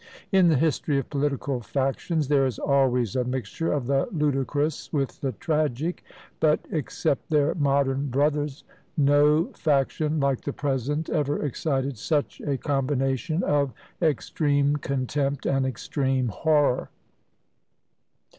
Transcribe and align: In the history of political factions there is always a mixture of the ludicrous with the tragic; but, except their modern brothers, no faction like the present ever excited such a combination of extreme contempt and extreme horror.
In 0.31 0.47
the 0.47 0.57
history 0.57 0.97
of 0.97 1.11
political 1.11 1.59
factions 1.61 2.27
there 2.27 2.47
is 2.47 2.57
always 2.57 3.15
a 3.15 3.23
mixture 3.23 3.71
of 3.71 3.85
the 3.85 4.07
ludicrous 4.11 4.91
with 4.91 5.21
the 5.21 5.31
tragic; 5.33 6.03
but, 6.39 6.59
except 6.71 7.29
their 7.29 7.53
modern 7.53 8.07
brothers, 8.07 8.63
no 8.97 9.51
faction 9.53 10.19
like 10.19 10.41
the 10.41 10.53
present 10.53 11.07
ever 11.11 11.45
excited 11.45 11.99
such 11.99 12.39
a 12.41 12.57
combination 12.57 13.43
of 13.43 13.73
extreme 14.01 14.75
contempt 14.77 15.45
and 15.45 15.67
extreme 15.67 16.29
horror. 16.29 16.89